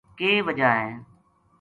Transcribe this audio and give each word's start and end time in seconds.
کے 0.17 0.29
وجہ 0.45 0.69
ہے 0.79 0.89